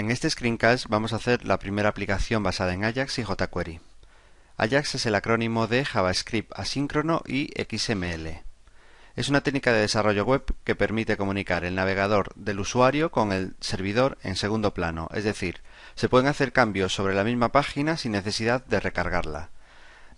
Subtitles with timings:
[0.00, 3.80] En este screencast vamos a hacer la primera aplicación basada en Ajax y jQuery.
[4.56, 8.42] Ajax es el acrónimo de JavaScript asíncrono y XML.
[9.14, 13.56] Es una técnica de desarrollo web que permite comunicar el navegador del usuario con el
[13.60, 15.60] servidor en segundo plano, es decir,
[15.96, 19.50] se pueden hacer cambios sobre la misma página sin necesidad de recargarla.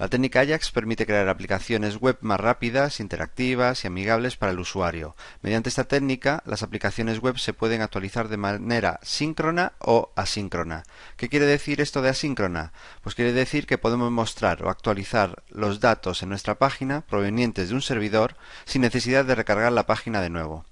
[0.02, 5.14] La técnica Ajax permite crear aplicaciones web más rápidas, interactivas y amigables para el usuario.
[5.42, 10.82] Mediante esta técnica, las aplicaciones web se pueden actualizar de manera síncrona o asíncrona.
[11.16, 12.72] ¿Qué quiere decir esto de asíncrona?
[13.02, 17.76] Pues quiere decir que podemos mostrar o actualizar los datos en nuestra página provenientes de
[17.76, 18.34] un servidor
[18.64, 20.64] sin necesidad de recargar la página de nuevo.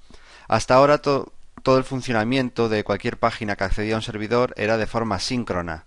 [0.48, 1.32] Hasta ahora todo
[1.78, 5.86] el funcionamiento de cualquier página que accedía a un servidor era de forma síncrona.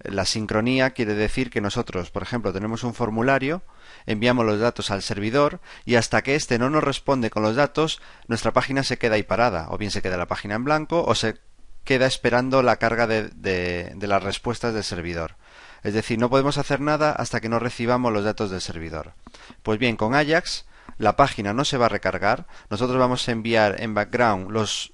[0.00, 3.62] La sincronía quiere decir que nosotros, por ejemplo, tenemos un formulario,
[4.06, 8.00] enviamos los datos al servidor y hasta que éste no nos responde con los datos,
[8.28, 11.14] nuestra página se queda ahí parada, o bien se queda la página en blanco o
[11.14, 11.36] se
[11.82, 15.36] queda esperando la carga de, de las respuestas del servidor.
[15.82, 19.14] Es decir, no podemos hacer nada hasta que no recibamos los datos del servidor.
[19.62, 20.66] Pues bien, con Ajax
[20.98, 24.50] la página no se va a recargar, nosotros vamos a enviar en background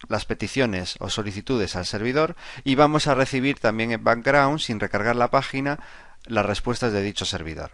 [0.08, 5.16] las peticiones o solicitudes al servidor y vamos a recibir también en background, sin recargar
[5.16, 5.80] la página,
[6.27, 7.72] las respuestas de dicho servidor.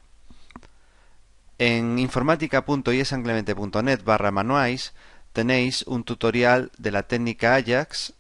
[1.58, 4.95] En informática.iesanclemente.net barra manuais
[5.33, 8.14] tenéis un tutorial de la técnica Ajax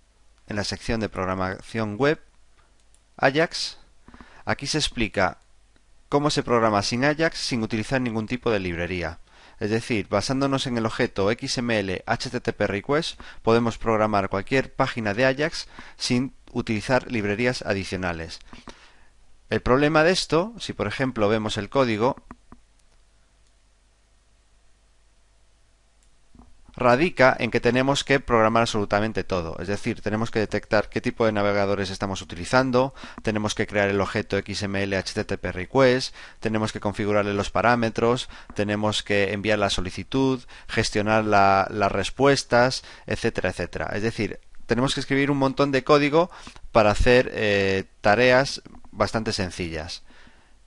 [0.46, 2.20] en la sección de programación web
[3.16, 3.78] Ajax.
[4.44, 5.38] Aquí se explica
[6.08, 9.20] cómo se programa sin Ajax sin utilizar ningún tipo de librería.
[9.60, 15.68] Es decir, basándonos en el objeto XML HTTP request, podemos programar cualquier página de Ajax
[15.96, 18.40] sin utilizar librerías adicionales.
[19.50, 22.16] El problema de esto, si por ejemplo vemos el código,
[26.80, 29.56] radica en que tenemos que programar absolutamente todo.
[29.60, 34.00] Es decir, tenemos que detectar qué tipo de navegadores estamos utilizando, tenemos que crear el
[34.00, 41.24] objeto XML HTTP request, tenemos que configurarle los parámetros, tenemos que enviar la solicitud, gestionar
[41.24, 43.90] las respuestas, etcétera, etcétera.
[43.92, 46.30] Es decir, tenemos que escribir un montón de código
[46.72, 50.02] para hacer eh, tareas bastante sencillas.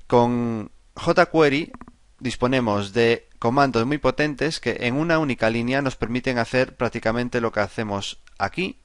[0.08, 1.72] Con jQuery
[2.20, 7.52] disponemos de comandos muy potentes que en una única línea nos permiten hacer prácticamente lo
[7.52, 8.80] que hacemos aquí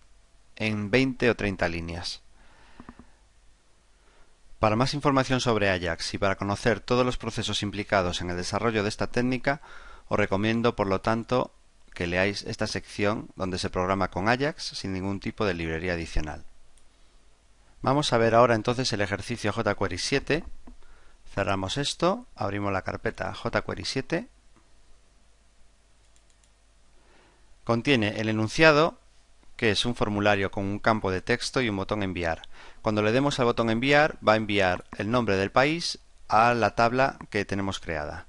[0.56, 2.22] en 20 o 30 líneas.
[4.58, 8.82] Para más información sobre Ajax y para conocer todos los procesos implicados en el desarrollo
[8.82, 9.60] de esta técnica,
[10.08, 11.52] os recomiendo, por lo tanto,
[11.94, 16.44] que leáis esta sección donde se programa con Ajax sin ningún tipo de librería adicional.
[17.80, 20.44] Vamos a ver ahora entonces el ejercicio jQuery 7
[21.32, 24.28] Cerramos esto, abrimos la carpeta jQuery 7.
[27.68, 28.98] Contiene el enunciado,
[29.56, 32.48] que es un formulario con un campo de texto y un botón enviar.
[32.80, 36.74] Cuando le demos al botón enviar, va a enviar el nombre del país a la
[36.74, 38.24] tabla que tenemos creada.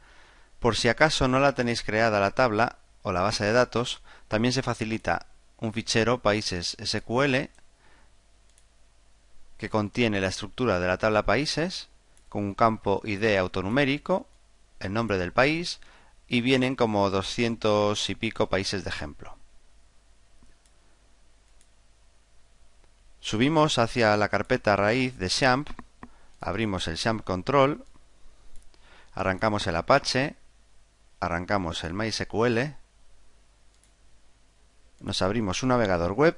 [0.60, 4.52] Por si acaso no la tenéis creada la tabla o la base de datos, también
[4.52, 7.48] se facilita un fichero países SQL
[9.58, 11.88] que contiene la estructura de la tabla países
[12.28, 14.28] con un campo ID autonumérico,
[14.82, 15.80] el nombre del país
[16.30, 19.36] y vienen como doscientos y pico países de ejemplo.
[23.20, 25.70] Subimos hacia la carpeta raíz de XAMPP,
[26.40, 27.84] abrimos el XAMPP Control,
[29.14, 30.36] arrancamos el Apache,
[31.20, 32.76] arrancamos el MySQL,
[35.00, 36.38] nos abrimos un navegador web,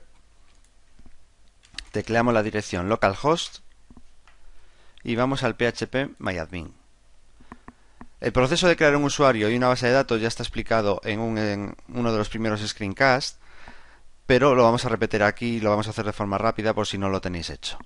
[1.91, 3.59] tecleamos la dirección localhost
[5.03, 6.81] y vamos al PHP MyAdmin.
[8.22, 11.20] El proceso de crear un usuario y una base de datos ya está explicado en,
[11.20, 13.40] uno de los primeros screencasts,
[14.28, 16.86] pero lo vamos a repetir aquí y lo vamos a hacer de forma rápida por
[16.86, 17.80] si no lo tenéis hecho.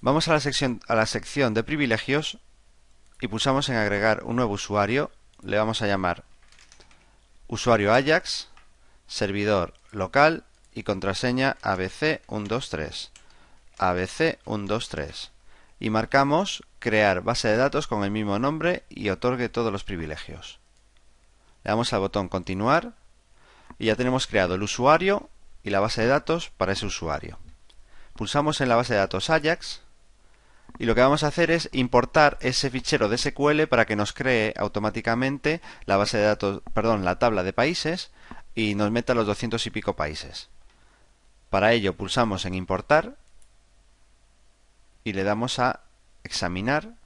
[0.00, 2.38] Vamos a la sección, a la sección de privilegios
[3.20, 5.10] y pulsamos en agregar un nuevo usuario.
[5.42, 6.24] Le vamos a llamar
[7.48, 8.48] usuario Ajax,
[9.06, 13.10] servidor local y contraseña ABC123.
[13.76, 15.35] ABC123
[15.78, 20.60] y marcamos crear base de datos con el mismo nombre y otorgue todos los privilegios.
[21.64, 22.94] Le damos al botón continuar
[23.78, 25.28] y ya tenemos creado el usuario
[25.62, 27.38] y la base de datos para ese usuario.
[28.14, 29.82] Pulsamos en la base de datos Ajax
[30.78, 34.12] y lo que vamos a hacer es importar ese fichero de SQL para que nos
[34.12, 38.10] cree automáticamente la base de datos, perdón, la tabla de países
[38.54, 40.48] y nos meta los 200 y pico países.
[41.50, 43.16] Para ello pulsamos en importar
[45.06, 45.82] y le damos a
[46.24, 46.96] examinar.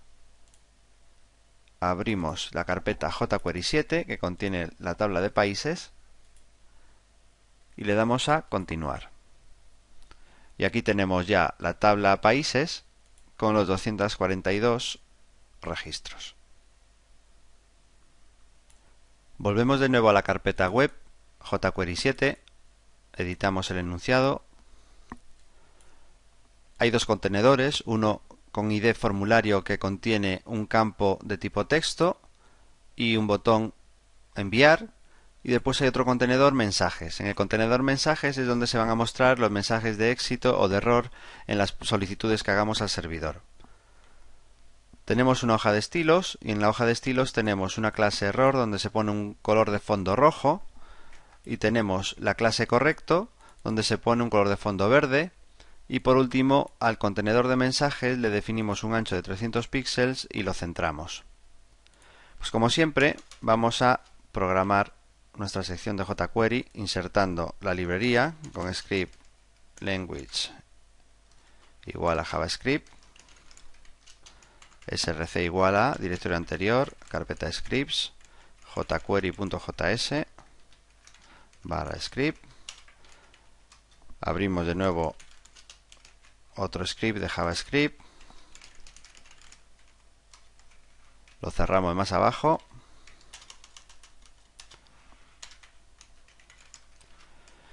[1.81, 5.91] Abrimos la carpeta jQuery 7 que contiene la tabla de países
[7.77, 9.11] y le damos a continuar.
[10.57, 12.85] Y aquí tenemos ya la tabla países
[13.37, 15.01] con los 242
[15.61, 16.37] registros.
[19.37, 20.91] Volvemos de nuevo a la carpeta web
[21.41, 22.41] jQuery 7,
[23.19, 24.43] editamos el enunciado.
[26.81, 28.23] Hay dos contenedores, uno
[28.53, 32.19] con ID formulario que contiene un campo de tipo texto
[32.97, 33.75] y un botón
[34.35, 34.89] enviar
[35.43, 37.21] y después hay otro contenedor mensajes.
[37.21, 40.71] En el contenedor mensajes es donde se van a mostrar los mensajes de éxito o
[40.71, 41.11] de error
[41.47, 43.43] en las solicitudes que hagamos al servidor.
[45.05, 48.55] Tenemos una hoja de estilos y en la hoja de estilos tenemos una clase error
[48.55, 50.63] donde se pone un color de fondo rojo
[51.45, 53.29] y tenemos la clase correcto
[53.65, 55.31] donde se pone un color de fondo verde
[55.93, 60.45] y por último al contenedor de mensajes le definimos un ancho de 300 píxeles y
[60.45, 61.25] lo centramos.
[62.39, 64.01] Pues como siempre vamos a
[64.31, 64.93] programar
[65.35, 69.13] nuestra sección de jQuery insertando la librería con script
[69.81, 70.53] language
[71.87, 72.89] igual a javascript
[74.87, 78.13] src igual a directorio anterior carpeta scripts
[78.77, 80.27] jquery.js
[81.65, 82.45] barra script
[84.21, 85.17] abrimos de nuevo
[86.61, 88.01] otro script de javascript
[91.41, 92.61] lo cerramos más abajo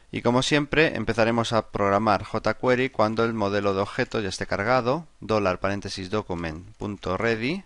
[0.10, 5.06] Y como siempre, empezaremos a programar jQuery cuando el modelo de objeto ya esté cargado,
[5.19, 7.66] dólar paréntesis document.ready.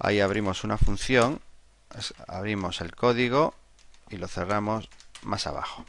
[0.00, 1.40] Ahí abrimos una función,
[2.26, 3.54] abrimos el código
[4.10, 4.90] y lo cerramos
[5.22, 5.84] más abajo.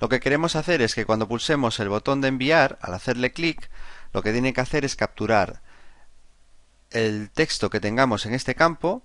[0.00, 3.70] Lo que queremos hacer es que cuando pulsemos el botón de enviar, al hacerle clic,
[4.12, 5.60] lo que tiene que hacer es capturar
[6.90, 9.02] el texto que tengamos en este campo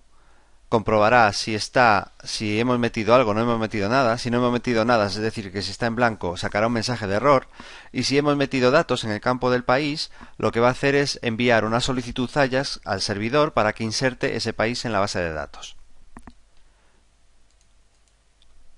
[0.70, 4.18] comprobará si está, si hemos metido algo, no hemos metido nada.
[4.18, 7.08] Si no hemos metido nada, es decir, que si está en blanco, sacará un mensaje
[7.08, 7.48] de error.
[7.92, 10.96] Y si hemos metido datos en el campo del país, lo que va a hacer
[10.96, 15.20] es enviar una solicitud Ajax al servidor para que inserte ese país en la base
[15.20, 15.75] de datos.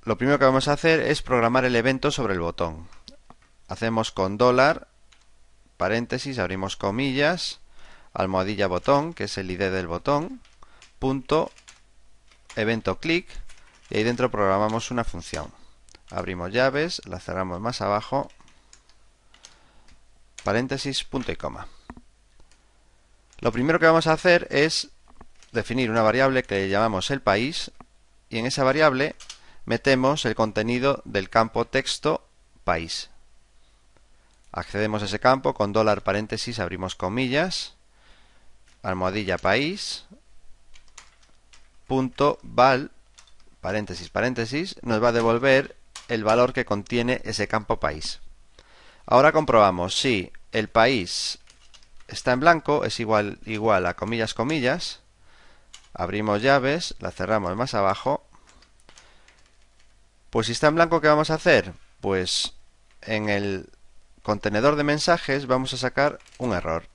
[0.08, 2.88] Lo primero que vamos a hacer es programar el evento sobre el botón.
[3.68, 4.88] Hacemos con dólar,
[5.76, 7.60] paréntesis, abrimos comillas,
[8.14, 10.40] almohadilla botón, que es el ID del botón,
[10.98, 11.52] punto
[12.56, 13.28] evento click
[13.90, 15.52] y ahí dentro programamos una función.
[16.10, 18.32] Abrimos llaves, la cerramos más abajo,
[20.46, 21.68] paréntesis, punto y coma.
[23.42, 24.88] Lo primero que vamos a hacer es
[25.52, 27.72] definir una variable que llamamos el país
[28.30, 29.14] y en esa variable
[29.68, 32.26] metemos el contenido del campo texto
[32.64, 33.10] país.
[34.54, 37.76] Accedemos a ese campo con dólar paréntesis, abrimos comillas,
[38.82, 40.06] almohadilla país,
[41.86, 42.92] punto val
[43.60, 45.76] paréntesis paréntesis nos va a devolver
[46.08, 48.22] el valor que contiene ese campo país.
[49.06, 51.40] Ahora comprobamos si el país
[52.08, 55.02] está en blanco es igual igual a comillas comillas.
[55.94, 58.17] Abrimos llaves, la cerramos más abajo.
[60.38, 61.74] Pues si está en blanco, ¿qué vamos a hacer?
[62.00, 62.54] Pues
[63.02, 63.72] en el
[64.22, 66.86] contenedor de mensajes vamos a sacar un error.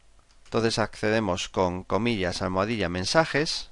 [0.45, 3.71] Entonces accedemos con comillas almohadilla mensajes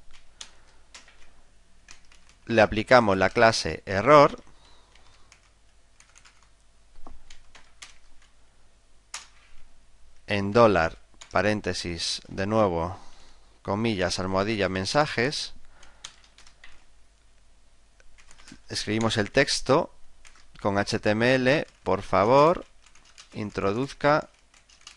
[2.47, 4.43] le aplicamos la clase error
[10.27, 10.99] en dólar
[11.31, 12.99] paréntesis de nuevo
[13.63, 15.55] comillas almohadilla mensajes
[18.71, 19.93] escribimos el texto
[20.61, 22.65] con HTML por favor
[23.35, 24.31] introduzca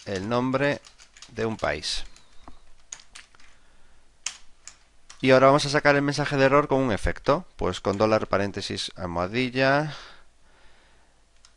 [0.06, 0.82] el nombre
[1.30, 2.06] de un país
[5.24, 7.46] Y ahora vamos a sacar el mensaje de error con un efecto.
[7.56, 9.96] Pues con dólar paréntesis almohadilla.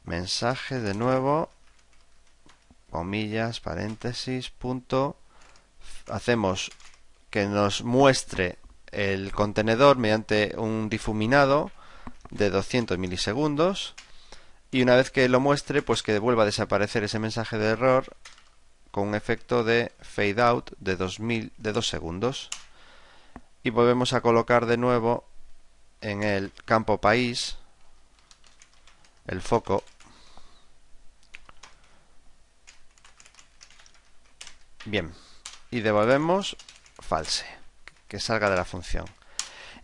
[0.05, 1.51] Mensaje de nuevo.
[2.93, 5.17] Comillas, paréntesis, punto.
[6.09, 6.71] Hacemos
[7.29, 8.61] que nos muestre
[8.93, 11.73] el contenedor mediante un difuminado
[12.31, 13.95] de 200 milisegundos.
[14.71, 18.17] Y una vez que lo muestre, pues que vuelva a desaparecer ese mensaje de error
[18.91, 22.51] con un efecto de fade out de 2000 de 2 segundos.
[23.63, 25.29] Y volvemos a colocar de nuevo
[26.01, 27.57] en el campo país
[29.27, 29.83] el foco.
[34.85, 35.13] Bien.
[35.71, 36.57] Y devolvemos
[37.01, 37.45] false
[38.09, 39.07] que salga de la función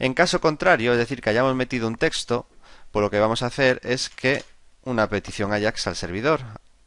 [0.03, 2.47] en caso contrario es decir que hayamos metido un texto
[2.91, 4.45] pues lo que vamos a hacer es que
[4.85, 6.41] una petición Ajax al servidor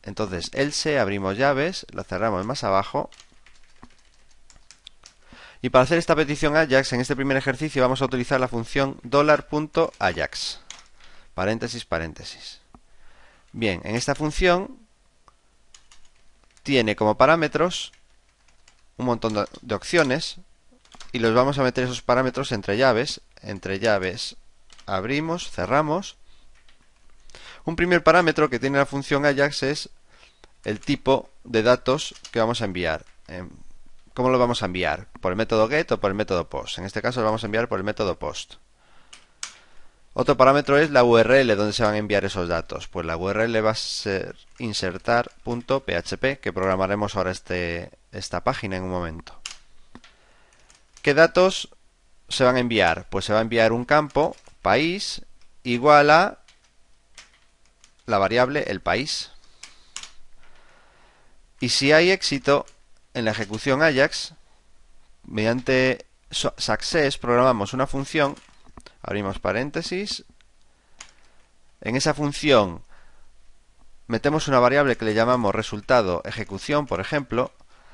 [0.03, 3.09] entonces else abrimos llaves la cerramos más abajo
[5.65, 8.99] y para hacer esta petición Ajax, en este primer ejercicio vamos a utilizar la función
[9.01, 10.59] $.ajax.
[11.33, 12.61] Paréntesis, paréntesis.
[13.51, 14.77] Bien, en esta función
[16.61, 17.93] tiene como parámetros
[18.97, 20.37] un montón de, opciones
[21.15, 23.21] y los vamos a meter esos parámetros entre llaves.
[23.41, 24.35] Entre llaves
[24.85, 26.17] abrimos, cerramos.
[27.63, 29.89] Un primer parámetro que tiene la función Ajax es
[30.65, 33.05] el tipo de datos que vamos a enviar.
[33.29, 33.49] Em,
[34.13, 35.07] ¿Cómo lo vamos a enviar?
[35.21, 36.79] ¿Por el método get o por el método post?
[36.79, 38.55] En este caso lo vamos a enviar por el método post.
[40.15, 42.89] Otro parámetro es la URL donde se van a enviar esos datos.
[42.89, 48.89] Pues la URL va a ser insertar.php, que programaremos ahora este, esta página en un
[48.89, 49.39] momento.
[51.05, 51.69] ¿Qué datos
[52.29, 53.07] se van a enviar?
[53.11, 55.21] Pues se va a enviar un campo, país,
[55.61, 56.39] igual a
[58.07, 59.29] la variable el país.
[61.59, 62.65] Y si hay éxito
[63.13, 64.33] en la ejecución Ajax,
[65.27, 68.35] mediante success programamos una función
[69.03, 70.25] abrimos paréntesis.
[71.81, 72.81] En esa función
[74.07, 77.51] metemos una variable que le llamamos resultado ejecución, por ejemplo,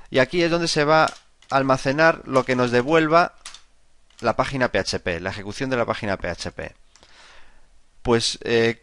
[0.10, 1.14] y aquí es donde se va
[1.52, 3.36] almacenar lo que nos devuelva
[4.20, 6.76] la página PHP, la ejecución de la página PHP.
[8.02, 8.80] Pues, eh,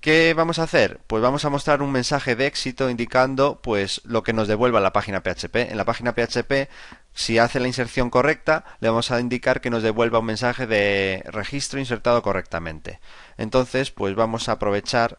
[0.00, 1.00] ¿qué vamos a hacer?
[1.06, 4.92] Pues vamos a mostrar un mensaje de éxito indicando pues lo que nos devuelva la
[4.92, 5.70] página PHP.
[5.70, 6.68] En la página PHP
[7.14, 11.22] si hace la inserción correcta, le vamos a indicar que nos devuelva un mensaje de
[11.26, 13.00] registro insertado correctamente.
[13.36, 15.18] Entonces, pues vamos a aprovechar,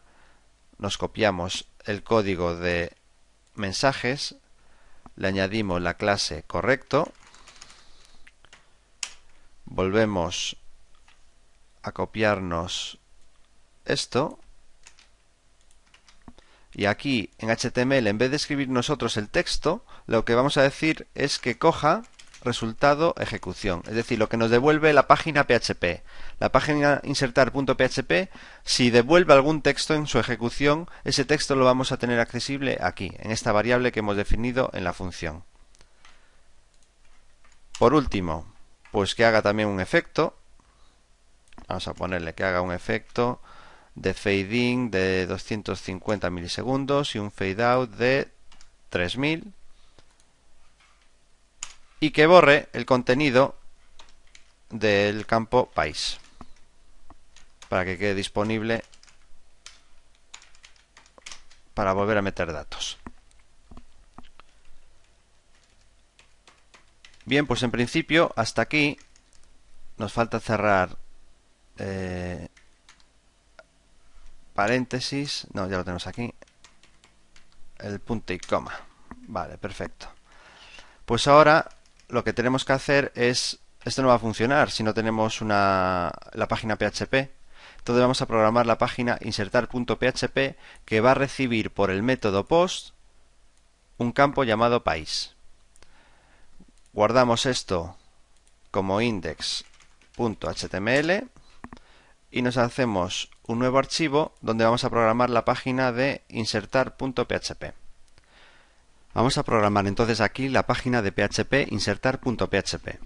[0.78, 2.92] nos copiamos el código de
[3.54, 4.36] mensajes,
[5.16, 7.12] le añadimos la clase correcto,
[9.64, 10.56] volvemos
[11.82, 12.98] a copiarnos
[13.84, 14.38] esto.
[16.72, 20.62] Y aquí en HTML, en vez de escribir nosotros el texto, lo que vamos a
[20.62, 22.02] decir es que coja
[22.44, 26.02] resultado ejecución, es decir, lo que nos devuelve la página PHP.
[26.38, 28.30] La página insertar.php,
[28.64, 33.12] si devuelve algún texto en su ejecución, ese texto lo vamos a tener accesible aquí,
[33.18, 35.44] en esta variable que hemos definido en la función.
[37.78, 38.46] Por último,
[38.92, 40.36] pues que haga también un efecto.
[41.66, 43.40] Vamos a ponerle que haga un efecto
[43.94, 48.28] de fade in de 250 milisegundos y un fade out de
[48.90, 49.52] 3000
[52.00, 53.56] y que borre el contenido
[54.70, 56.18] del campo país
[57.68, 58.84] para que quede disponible
[61.74, 62.98] para volver a meter datos.
[67.24, 68.98] Bien, pues en principio hasta aquí
[69.96, 70.96] nos falta cerrar
[71.78, 72.48] eh,
[74.54, 76.32] paréntesis, no, ya lo tenemos aquí,
[77.78, 78.78] el punto y coma.
[79.26, 80.08] Vale, perfecto.
[81.04, 81.68] Pues ahora
[82.14, 86.10] lo que tenemos que hacer es, esto no va a funcionar si no tenemos una,
[86.32, 87.30] la página PHP.
[87.78, 90.56] Entonces vamos a programar la página insertar.php
[90.86, 92.94] que va a recibir por el método post
[93.98, 95.34] un campo llamado país.
[96.94, 97.96] Guardamos esto
[98.70, 99.68] como index.html
[102.30, 107.83] y nos hacemos un nuevo archivo donde vamos a programar la página de insertar.php.
[109.14, 112.98] Vamos a programar entonces aquí la página de PHP insertar.php.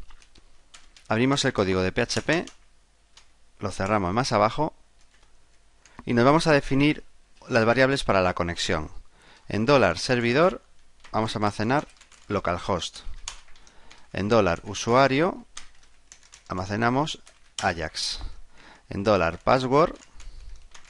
[1.06, 2.50] Abrimos el código de PHP,
[3.60, 4.74] lo cerramos más abajo
[6.06, 7.04] y nos vamos a definir
[7.48, 8.90] las variables para la conexión.
[9.48, 10.62] En dólar servidor
[11.12, 11.86] vamos a almacenar
[12.26, 13.00] localhost.
[14.14, 15.44] En dólar usuario
[16.48, 17.20] almacenamos
[17.62, 18.20] Ajax
[18.88, 19.94] en dólar password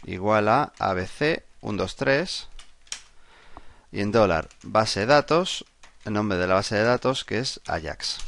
[0.04, 2.46] igual a abc123
[3.92, 5.64] y en dólar base de datos
[6.04, 8.18] el nombre de la base de datos que es Ajax.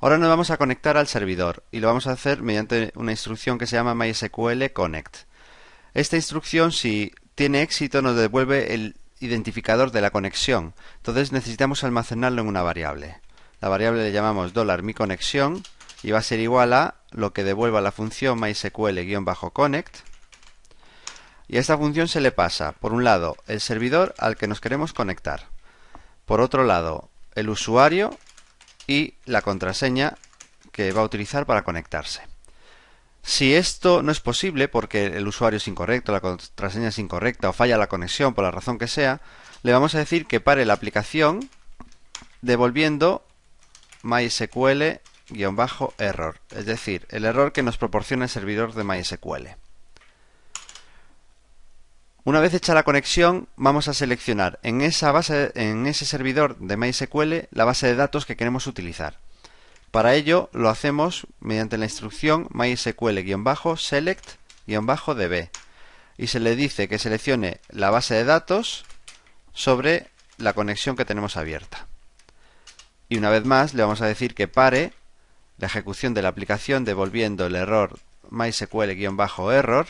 [0.00, 3.58] Ahora nos vamos a conectar al servidor y lo vamos a hacer mediante una instrucción
[3.58, 5.18] que se llama MySQL Connect.
[5.94, 10.74] Esta instrucción si tiene éxito nos devuelve el identificador de la conexión.
[10.96, 13.20] Entonces necesitamos almacenarlo en una variable.
[13.60, 14.52] La variable le llamamos
[14.82, 15.62] mi conexión
[16.02, 20.11] y va a ser igual a lo que devuelva la función mysql-connect
[21.52, 24.62] y a esta función se le pasa, por un lado, el servidor al que nos
[24.62, 25.48] queremos conectar,
[26.24, 28.16] por otro lado, el usuario
[28.86, 30.16] y la contraseña
[30.72, 32.22] que va a utilizar para conectarse.
[33.22, 37.52] Si esto no es posible porque el usuario es incorrecto, la contraseña es incorrecta o
[37.52, 39.20] falla la conexión por la razón que sea,
[39.62, 41.50] le vamos a decir que pare la aplicación
[42.40, 43.26] devolviendo
[44.02, 45.02] MySQL
[45.98, 49.48] error, es decir, el error que nos proporciona el servidor de MySQL.
[52.24, 56.76] Una vez hecha la conexión, vamos a seleccionar en esa base, en ese servidor de
[56.76, 59.18] MySQL, la base de datos que queremos utilizar.
[59.90, 65.50] Para ello lo hacemos mediante la instrucción mysql-select-db.
[66.16, 68.84] y se le dice que seleccione la base de datos
[69.52, 70.06] sobre
[70.38, 71.88] la conexión que tenemos abierta.
[73.08, 74.92] Y una vez más le vamos a decir que pare
[75.58, 77.98] la ejecución de la aplicación devolviendo el error
[78.30, 79.88] MySQL-error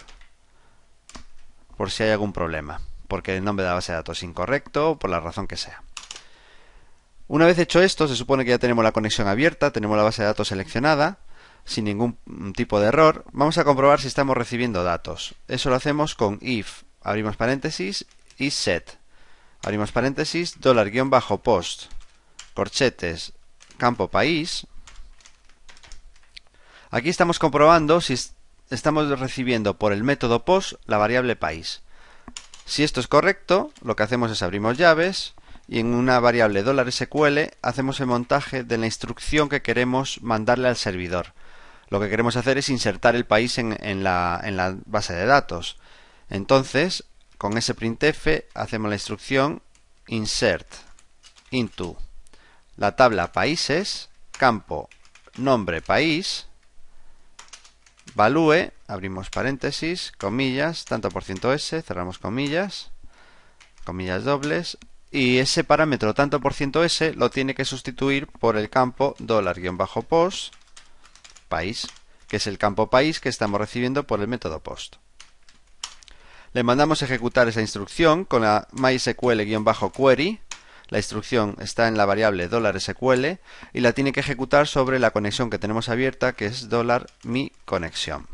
[1.83, 5.01] por si hay algún problema, porque el nombre de la base de datos es incorrecto
[5.01, 5.83] por la razón que sea.
[7.27, 10.23] Una vez hecho esto, se supone que ya tenemos la conexión abierta, tenemos la base
[10.23, 11.19] de datos seleccionada,
[11.65, 12.17] sin ningún
[12.55, 13.25] tipo de error.
[13.33, 15.35] Vamos a comprobar si estamos recibiendo datos.
[15.49, 18.07] Eso lo hacemos con if, abrimos paréntesis,
[18.39, 19.01] y set.
[19.65, 21.91] Abrimos paréntesis, dólar guion bajo post,
[22.55, 23.33] corchetes,
[23.77, 24.69] campo país.
[26.93, 28.15] Aquí estamos comprobando si
[28.73, 31.83] estamos recibiendo por el método post la variable país.
[32.65, 35.35] Si esto es correcto, lo que hacemos es abrimos llaves
[35.69, 40.77] y en una variable $SQL hacemos el montaje de la instrucción que queremos mandarle al
[40.77, 41.35] servidor.
[41.89, 45.77] Lo que queremos hacer es insertar el país en, la, en la base de datos.
[46.31, 47.05] Entonces,
[47.37, 49.63] con ese printf hacemos la instrucción
[50.07, 50.67] insert
[51.51, 51.99] into
[52.77, 54.89] la tabla países, campo
[55.37, 56.47] nombre país,
[58.15, 62.91] value, abrimos paréntesis, comillas, tanto por ciento s, cerramos comillas,
[63.85, 64.79] comillas dobles,
[65.11, 70.55] y ese parámetro tanto por ciento s lo tiene que sustituir por el campo dólar-post
[71.49, 71.87] país,
[72.29, 74.97] que es el campo país que estamos recibiendo por el método post.
[76.55, 80.41] Le mandamos ejecutar esa instrucción con la mysql-query.
[80.93, 83.39] La instrucción está en la variable $SQL
[83.73, 86.69] y la tiene que ejecutar sobre la conexión que tenemos abierta, que es
[87.23, 88.27] $mi conexión.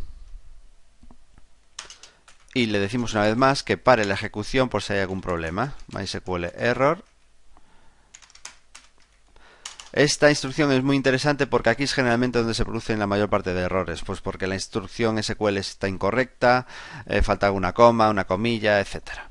[2.55, 5.75] Y le decimos una vez más que pare la ejecución por si hay algún problema.
[5.93, 7.05] MySQL error
[9.93, 13.55] esta instrucción es muy interesante porque aquí es generalmente donde se producen la mayor parte
[13.55, 16.67] de errores, pues porque la instrucción SQL está incorrecta,
[17.07, 19.31] eh, falta alguna coma, una comilla, etcétera.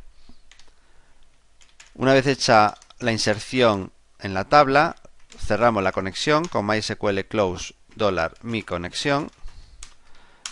[1.93, 4.95] Una vez hecha la inserción en la tabla,
[5.37, 7.75] cerramos la conexión con MySQL close
[8.43, 9.31] mi conexión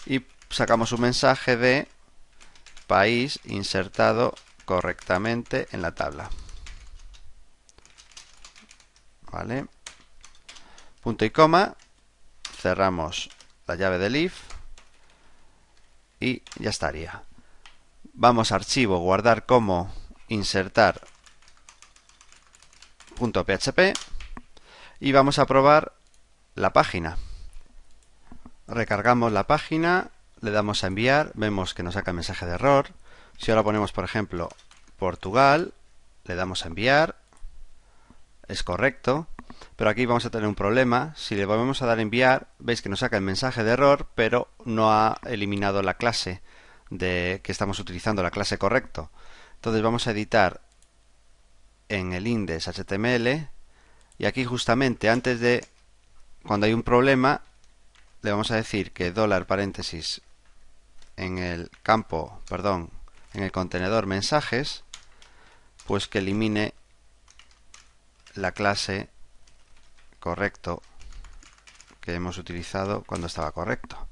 [0.06, 1.88] y sacamos un mensaje de
[2.88, 4.34] país insertado
[4.66, 6.30] correctamente en la tabla.
[9.32, 9.68] ¿Vale?
[11.02, 11.76] punto y coma,
[12.58, 13.30] cerramos
[13.68, 14.42] la llave del if
[16.20, 17.24] y ya estaría.
[18.14, 19.94] Vamos a archivo, guardar como,
[20.30, 21.06] insertar
[23.16, 23.94] punto .php
[25.00, 25.94] y vamos a probar
[26.54, 27.18] la página.
[28.68, 32.88] Recargamos la página, le damos a enviar, vemos que nos saca el mensaje de error.
[33.38, 34.50] Si ahora ponemos, por ejemplo,
[34.98, 35.74] Portugal,
[36.24, 37.18] le damos a enviar,
[38.48, 39.28] es correcto.
[39.76, 41.14] Pero aquí vamos a tener un problema.
[41.16, 44.50] Si le volvemos a dar enviar, veis que nos saca el mensaje de error, pero
[44.66, 46.42] no ha eliminado la clase
[46.90, 49.12] de que estamos utilizando, la clase correcto.
[49.56, 50.62] Entonces vamos a editar
[51.90, 53.50] en el index HTML
[54.18, 55.66] y aquí justamente antes de
[56.44, 57.42] cuando hay un problema
[58.22, 60.22] le vamos a decir que dólar paréntesis
[61.18, 62.90] en el campo, perdón,
[63.34, 64.84] en el contenedor mensajes,
[65.86, 66.74] pues que elimine
[68.34, 69.10] la clase
[70.20, 70.82] correcto
[72.02, 74.08] que hemos utilizado cuando estaba correcto.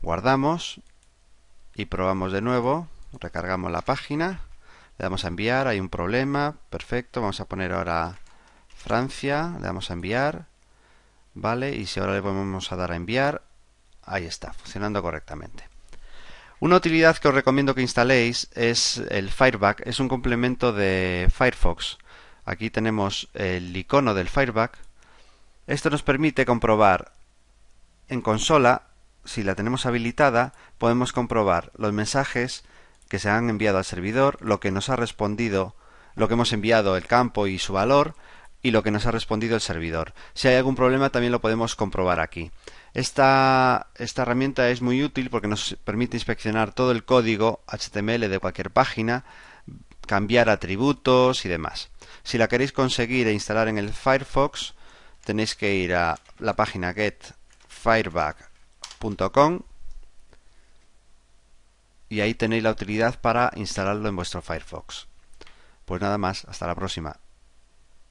[0.00, 0.80] Guardamos
[1.74, 2.88] y probamos de nuevo,
[3.20, 4.40] recargamos la página,
[4.98, 8.18] le damos a enviar, hay un problema, perfecto, vamos a poner ahora
[8.68, 10.46] Francia, le damos a enviar,
[11.34, 13.42] vale, y si ahora le vamos a dar a enviar,
[14.04, 15.68] ahí está, funcionando correctamente.
[16.60, 21.98] Una utilidad que os recomiendo que instaléis es el Fireback, es un complemento de Firefox.
[22.44, 24.78] Aquí tenemos el icono del Fireback,
[25.66, 27.12] esto nos permite comprobar
[28.08, 28.82] en consola,
[29.24, 32.64] si la tenemos habilitada, podemos comprobar los mensajes
[33.12, 35.76] que se han enviado al servidor, lo que nos ha respondido,
[36.14, 38.14] lo que hemos enviado el campo y su valor,
[38.62, 40.14] y lo que nos ha respondido el servidor.
[40.32, 42.50] Si hay algún problema también lo podemos comprobar aquí.
[42.94, 48.70] Esta, herramienta es muy útil porque nos permite inspeccionar todo el código HTML de cualquier
[48.70, 49.26] página,
[50.06, 51.90] cambiar atributos y demás.
[52.22, 54.72] Si la queréis conseguir e instalar en el Firefox,
[55.22, 59.60] tenéis que ir a la página getfireback.com
[62.12, 65.06] y ahí tenéis la utilidad para instalarlo en vuestro Firefox.
[65.86, 67.16] Pues nada más, hasta la próxima.